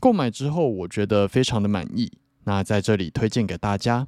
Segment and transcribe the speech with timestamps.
[0.00, 2.10] 购买之后，我觉得非常的满意。
[2.44, 4.06] 那在这里推荐给大家，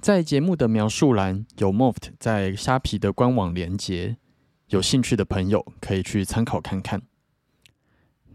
[0.00, 4.16] 在节目的描述栏有 Moft 在虾皮的官网连接，
[4.68, 7.02] 有兴趣的朋友可以去参考看看。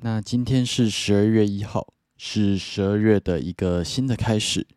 [0.02, 4.68] 那今天是十二月一号，是十二月的一个新的开始，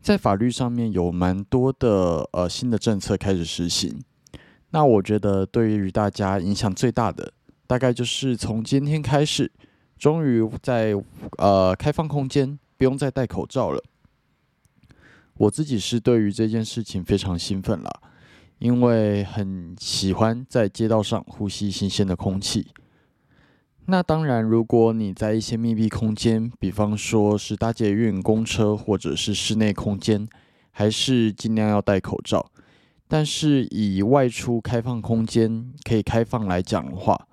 [0.00, 4.00] 在法律上面有蛮多的呃新的政策开始实行。
[4.70, 7.32] 那我觉得对于大家影响最大的，
[7.66, 9.50] 大概就是从今天开始。
[10.00, 10.94] 终于在
[11.36, 13.84] 呃开放空间不用再戴口罩了。
[15.34, 17.90] 我自己是对于这件事情非常兴奋啦，
[18.58, 22.68] 因为很喜欢在街道上呼吸新鲜的空气。
[23.86, 30.26] 那当然，如果你在一些密闭空间，比方说是搭捷运、公车或者是室内空间，
[30.70, 32.50] 还是尽量要戴口罩。
[33.06, 37.26] 但是以外出开放空间可以开放来讲的话，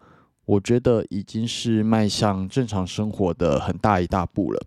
[0.47, 4.65] 我觉得已经是迈向正常生活的很大一大步了。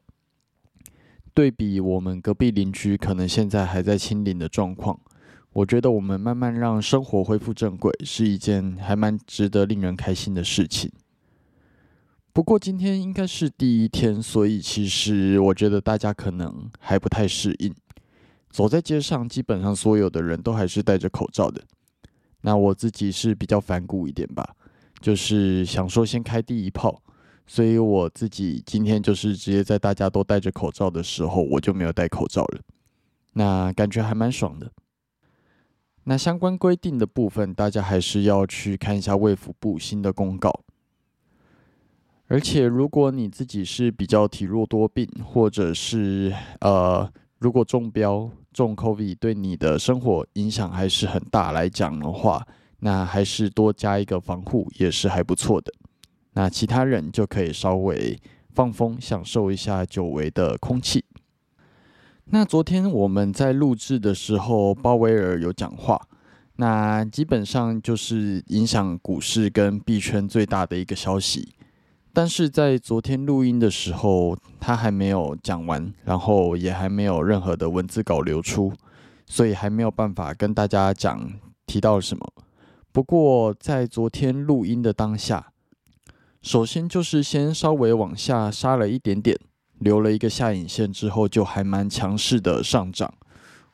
[1.33, 5.01] 对比我们隔壁邻居，可能现在还在清零的状况，
[5.55, 10.93] 我觉得我们慢慢让生活恢复正轨，是一件还蛮值得令人开心的事情。
[12.31, 17.75] 不过今天应该是第一天，所以其实我觉得大家可能还不太适应。
[18.51, 21.63] 走在街上，基本上所有的人都还是戴着口罩的。
[22.43, 24.57] 那我自己是比较反骨一点吧。
[25.01, 27.03] 就是想说先开第一炮，
[27.47, 32.61] 所以我自己今天就是直接在大家都戴着口罩的时候，我就没有戴口罩了。
[33.33, 34.71] 那感觉还蛮爽的。
[36.05, 40.53] 那相关规定的部分，大家还是要去看一下卫福部新的公告。
[42.27, 52.47] 而且如果你自己是比较体弱多病，或者是呃，如果中标中 COVID 对你的生活影响还是很大来讲的话。
[52.81, 55.73] 那还是多加一个防护也是还不错的。
[56.33, 58.19] 那其他人就可以稍微
[58.55, 61.05] 放风，享受一下久违的空气。
[62.27, 66.01] 那昨天我们在录制的时候，鲍威尔有讲话，
[66.57, 71.55] 那基本上就是影响股市跟币圈最大的一个消息。
[72.13, 78.73] 但是在昨天录音的时候，他还没有讲完，然后也还没有任何的文字稿流出，
[79.27, 81.33] 所以还没有办法跟大家讲
[81.67, 82.33] 提到了什么。
[82.93, 85.53] 不过，在昨天录音的当下，
[86.43, 89.39] 首先就是先稍微往下杀了一点点，
[89.79, 93.15] 留了一个下影线之后，就还蛮强势的上涨。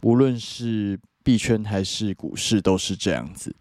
[0.03, 3.57] 无论是币圈还是股市，都是这样子。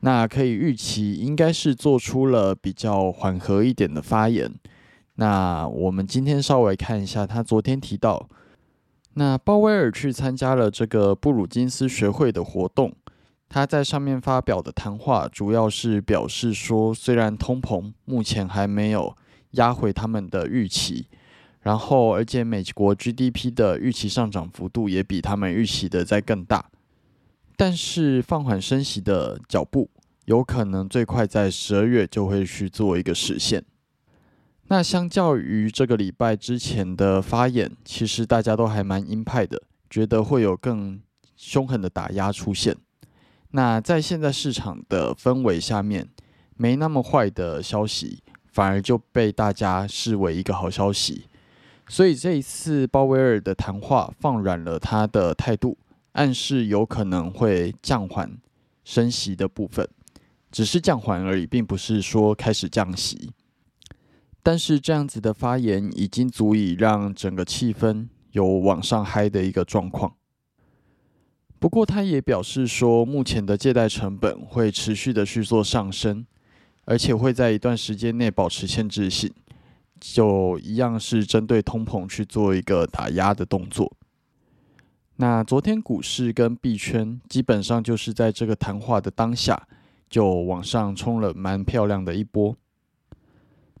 [0.00, 4.50] 那可以预期，应该是做出了比较缓和一点的发言。
[5.16, 8.28] 那我们今天稍微看一下，他昨天提到，
[9.14, 12.94] 那鲍威尔去参加了这个布鲁金斯学会的活动。
[13.48, 19.16] 他在上面发表的谈话，主要是表示说，虽然通膨目前还没有
[19.52, 21.06] 压回他们的预期，
[21.60, 26.70] 然后而且美国 GDP 的预期上涨幅度也比他们预期的在更大，
[27.56, 29.90] 但是放缓升息的脚步，
[30.26, 33.64] 有可能最快在十二月就会去做一个实现。
[34.68, 41.00] 那相较于这个礼拜之前的发言，其实大家都还蛮鹰派的，觉得会有更
[41.36, 42.76] 凶狠的打压出现。
[43.50, 46.08] 那在现在市场的氛围下面，
[46.56, 51.26] 没那么坏的消息反而就被大家视为一个好消息，
[51.88, 55.78] 所以这一次鲍威尔的谈话放软了他的态度，
[56.12, 58.36] 暗示有可能会降缓
[58.84, 59.88] 升息的部分，
[60.50, 63.30] 只是降缓而已，并不是说开始降息。
[64.42, 70.14] 但是这样子的发言已经足以让整个气氛有往上嗨的一个状况。
[71.58, 76.26] 不过他也表示说，目前的借贷成本会持续的去做上升，
[76.84, 79.32] 而且会在一段时间内保持限制性，
[79.98, 83.90] 就一样是针对通膨去做一个打压的动作。
[85.16, 89.66] 那昨天股市跟币圈基本上就是在这个谈话的当下
[90.10, 92.54] 就往上冲了蛮漂亮的一波。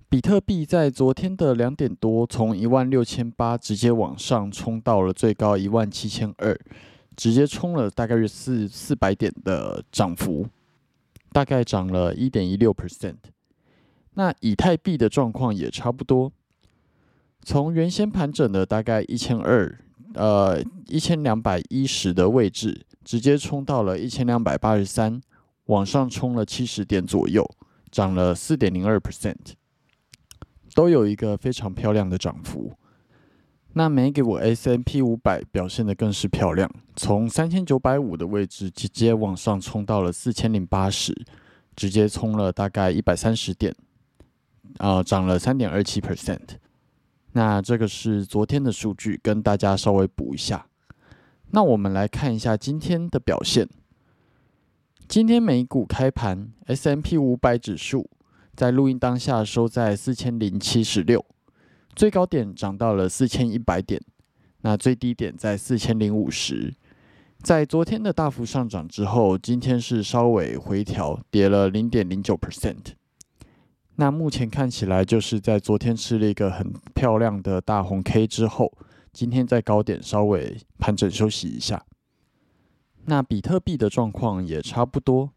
[0.08, 6.58] 比特币在昨天的两点多，从一万六千八直接往上冲到了最高一万七千二，
[7.16, 10.46] 直接冲了大概是四四百点的涨幅，
[11.32, 13.16] 大概涨了一点一六 percent。
[14.14, 16.30] 那以太币的状况也差不多，
[17.42, 19.78] 从原先盘整的大概一千二，
[20.14, 25.20] 呃一千两百一十的位置，直接冲到了一千两百八十三，
[25.66, 27.44] 往上冲了七十点左右，
[27.90, 29.54] 涨了四点零二 percent。
[30.74, 32.76] 都有一个非常漂亮的涨幅。
[33.78, 41.14] 那美股 S M P 五百表现的更是漂亮，从三千九百五的位置直接往上冲到了四千零八十，
[41.76, 43.76] 直接冲了大概一百三十点，
[44.78, 46.56] 啊，涨了三点二七 percent。
[47.32, 50.66] 那这个是昨天的数据，跟大家稍微补一下。
[51.50, 53.68] 那我们来看一下今天的表现。
[55.06, 58.08] 今天美股开盘，S M P 五百指数。
[58.54, 61.22] 在录音当下收在四千零七十六，
[61.96, 63.98] 最高点涨到了四千一百点，
[64.60, 66.74] 那最低点在四千零五十。
[67.42, 72.92] 在昨天的大幅上涨之后，今天是稍微回调，跌了零点零九 percent。
[73.94, 78.70] 那目前看起来就是在昨天吃了一个很漂亮的大红 K 之后，
[79.10, 81.82] 今天在高点稍微盘整休息一下。
[83.06, 85.30] 那比特币的状况也差不多。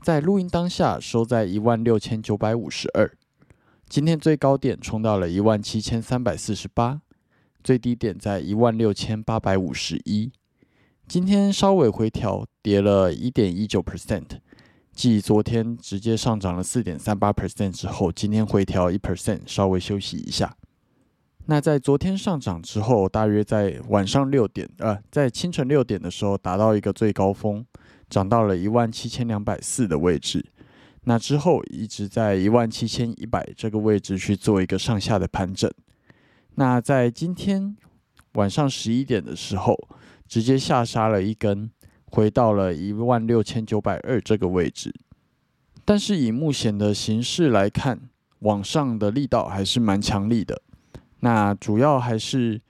[0.00, 3.10] 在录音当下收在一万六千九百五十二，
[3.88, 7.00] 今天最高点冲到了一万七千三百四十八，
[7.62, 10.32] 最低点在一万六千八百五十一。
[11.06, 14.24] 今天稍微回调，跌了一点一九 percent，
[14.92, 20.56] 继昨天直接上涨了四点三八 percent 之后，今天回调一 percent，稍微休息一下。
[21.46, 27.64] 那在昨天上涨之后，大约在晚上六点，呃，在清晨六点的时候达到一个最高峰。
[28.10, 30.44] 涨到了一万七千两百四的位置，
[31.04, 35.70] 那之后一直在一万七千一百这个位置去做一个上下的盘整。
[36.54, 37.76] 那在今天
[38.34, 39.76] 晚上十一点的时候，
[40.26, 41.70] 直接下杀了一根，
[42.06, 44.94] 回到了一万六千九百二这个位置。
[45.84, 48.00] 但是以目前的形势来看，
[48.40, 50.60] 往上的力道还是蛮强力的。
[51.20, 52.60] 那主要还是。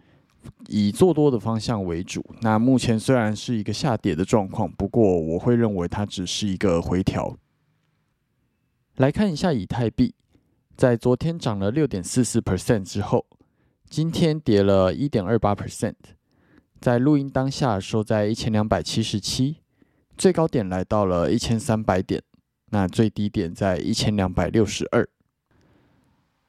[0.69, 2.23] 以做多的方向为主。
[2.43, 7.35] 那目前虽然是一个下跌的状况，不过我会认为它只是一个回调。
[8.97, 10.15] 来看一下以太币，
[10.77, 13.27] 在昨天涨了六点四四 percent 之后，
[13.91, 15.95] 今天跌了一点二八 percent，
[16.81, 19.57] 在录音当下收在一千两百七十七，
[20.17, 22.23] 最高点来到了一千三百点，
[22.71, 25.09] 那最低点在一千两百六十二。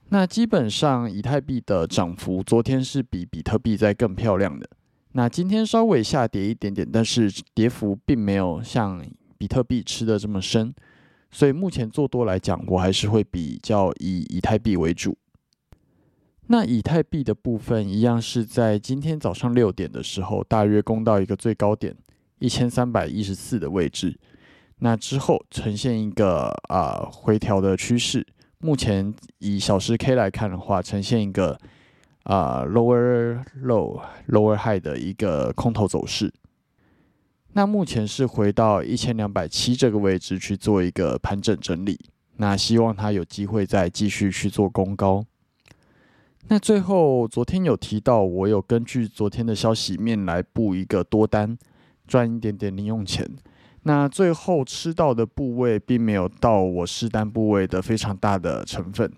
[0.10, 4.70] 那基本上，以太币的涨幅昨天是比比特币在更漂亮的。
[5.14, 9.04] 那今天稍微下跌一点点，但是跌幅并没有像
[9.36, 10.72] 比特币吃的这么深。
[11.36, 15.18] 所以目前做多来讲，我还是会比较以以太币为主。
[16.48, 21.94] 那以太币的部分一样是在今天早上六点的时候，大约攻到一个最高点
[22.40, 24.18] 一千三百一十四的位置。
[24.80, 28.26] 那之后呈现一个啊回调的趋势。
[28.60, 31.60] 目前以小时 K 来看的话，呈现一个
[32.24, 36.34] 啊 lower low lower high 的一个空头走势。
[37.58, 41.98] 那目前是回到一千两百七这个位置去做一个盘整整理。
[42.36, 45.26] 那希望它有机会再继续去做攻高。
[46.50, 51.58] 那最后昨天有提到，我有根据昨天的消息面来布一个多单，
[52.06, 53.26] 赚一点点零用钱。
[53.84, 59.10] 那最后吃到的部位并没有到我试单部位的非常大的成分，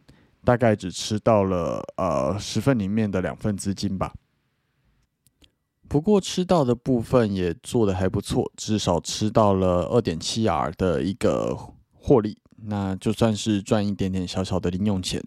[0.44, 4.14] 大概只吃到了呃十份里面的两份资金吧。
[5.90, 11.58] 不过吃到的部分也做的还不错，至少吃到了二点七 R 的一个
[11.94, 15.24] 获利，那就算是赚一点点小小的零用钱。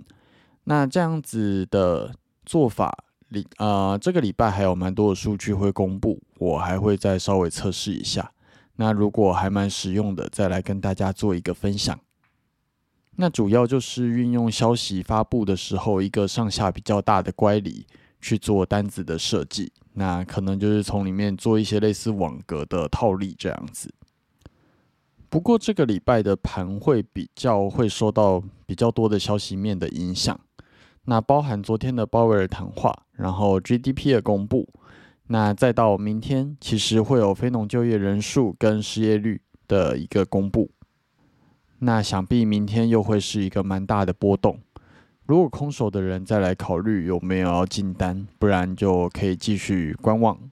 [0.65, 2.15] 那这样子的
[2.45, 8.31] 做法，礼呃这个礼拜还有蛮多的数据会公布，我还会再稍微测试一下。
[8.77, 11.99] 那如果还蛮实用的，再来跟大家做一个分享。
[13.17, 17.87] 那主要就是运用消息发布的时候一个上下比较大的乖离，
[18.21, 23.93] 去做单子的设计，那可能就是从里面做一些类似网格的套利这样子。
[25.29, 30.39] 不过这个礼拜的盘会比较会受到比较多的消息面的影响，
[31.05, 34.69] 那包含昨天的鲍威尔谈话，然后 GDP 的公布，
[35.29, 40.71] 那再到明天其实会有非农就业人数跟失业率的一个公布，
[41.79, 44.59] 那想必明天又会是一个蛮大的波动。
[45.31, 50.51] 如果空手的人再来考虑有没有要进单，不然就可以继续观望。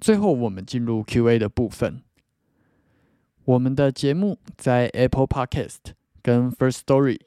[0.00, 2.00] 最后我们进入 Q&A 的部分。
[3.44, 5.78] 我们的节目在 Apple Podcast
[6.22, 7.18] 跟 First Story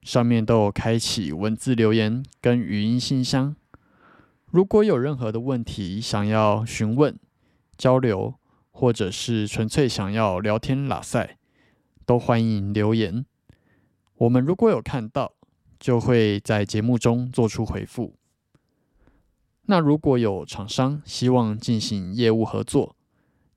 [0.00, 3.54] 上面都有开启文字留言跟语音信箱。
[4.46, 7.14] 如果有任何的问题想要询问、
[7.76, 8.36] 交流，
[8.70, 11.36] 或者是纯粹想要聊天拉塞，
[12.06, 13.26] 都欢迎留言。
[14.14, 15.34] 我们如果有看到，
[15.78, 18.14] 就会在节目中做出回复。
[19.62, 22.96] 那如果有厂商希望进行业务合作，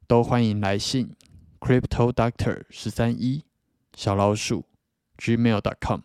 [0.07, 1.15] 都欢迎来信。
[1.59, 3.45] Crypto Doctor 十三一
[3.95, 4.65] 小老鼠
[5.17, 5.99] gmail.com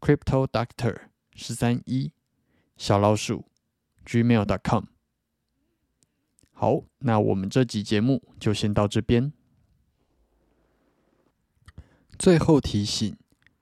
[0.00, 0.96] Crypto Doctor
[1.34, 2.12] 十三一
[2.76, 3.46] 小老鼠
[4.06, 4.84] gmail.com
[6.52, 9.32] 好，那我们这集节目就先到这边。
[12.16, 13.16] 最后提醒：